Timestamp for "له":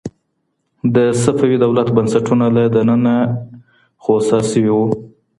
2.55-2.63